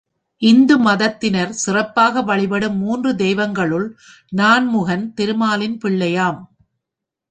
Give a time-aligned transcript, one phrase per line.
[0.41, 3.87] இந்து மதத்தினர் சிறப்பாக வழிபடும் மூன்று தெய்வங்களுள்
[4.31, 6.39] நான்முகன் திருமாலின் பிள்ளையாம்.